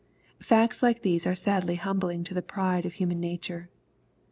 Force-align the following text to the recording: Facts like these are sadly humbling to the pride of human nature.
Facts 0.39 0.81
like 0.81 1.03
these 1.03 1.27
are 1.27 1.35
sadly 1.35 1.75
humbling 1.75 2.23
to 2.23 2.33
the 2.33 2.41
pride 2.41 2.87
of 2.87 2.93
human 2.93 3.19
nature. 3.19 3.69